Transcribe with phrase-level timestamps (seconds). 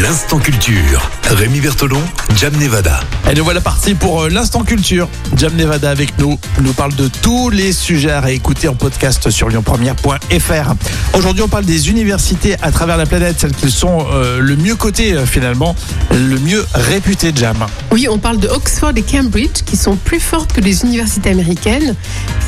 [0.00, 1.10] L'instant culture.
[1.30, 2.00] Rémi Bertolon,
[2.36, 3.00] Jam Nevada.
[3.30, 5.08] Et nous voilà partis pour euh, l'instant culture.
[5.36, 9.48] Jam Nevada avec nous nous parle de tous les sujets à réécouter en podcast sur
[9.48, 10.74] lyonpremière.fr.
[11.14, 14.76] Aujourd'hui, on parle des universités à travers la planète, celles qui sont euh, le mieux
[14.76, 15.74] cotées euh, finalement,
[16.12, 17.56] le mieux réputées Jam.
[17.90, 21.96] Oui, on parle de Oxford et Cambridge qui sont plus fortes que les universités américaines.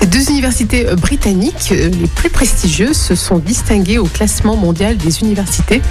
[0.01, 5.21] Ces deux universités britanniques, euh, les plus prestigieuses, se sont distinguées au classement mondial des
[5.21, 5.83] universités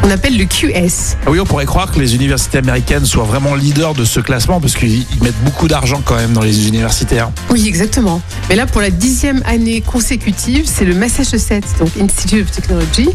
[0.00, 1.16] qu'on appelle le QS.
[1.26, 4.60] Ah oui, on pourrait croire que les universités américaines soient vraiment leaders de ce classement
[4.60, 7.18] parce qu'ils ils mettent beaucoup d'argent quand même dans les universités.
[7.18, 7.32] hein.
[7.50, 8.22] Oui, exactement.
[8.48, 13.08] Mais là, pour la dixième année consécutive, c'est le Massachusetts, donc Institute of Technology,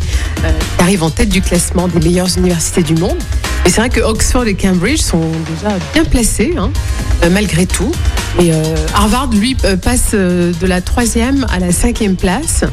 [0.44, 3.18] euh, qui arrive en tête du classement des meilleures universités du monde.
[3.66, 5.22] Et c'est vrai que Oxford et Cambridge sont
[5.56, 6.72] déjà bien placés, hein,
[7.24, 7.92] euh, malgré tout.
[8.42, 12.66] Et euh, Harvard, lui, passe de la troisième à la cinquième place.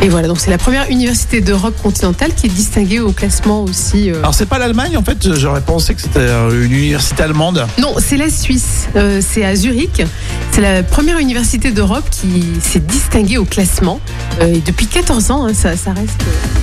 [0.00, 4.12] Et voilà, donc c'est la première université d'Europe continentale qui est distinguée au classement aussi.
[4.12, 7.66] euh, Alors c'est pas l'Allemagne en fait, j'aurais pensé que c'était euh, une université allemande.
[7.80, 8.86] Non, c'est la Suisse.
[8.94, 10.04] Euh, c'est à Zurich.
[10.52, 13.98] C'est la première université d'Europe qui s'est distinguée au classement.
[14.40, 16.20] Euh, et depuis 14 ans, hein, ça, ça reste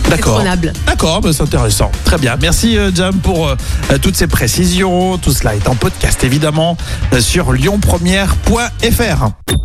[0.10, 0.42] D'accord.
[0.88, 1.92] D'accord, bah, c'est intéressant.
[2.06, 2.38] Très bien.
[2.42, 3.54] Merci Jam pour
[4.02, 5.18] toutes ces précisions.
[5.18, 6.78] Tout cela est en podcast évidemment
[7.20, 9.65] sur lyonpremière.fr.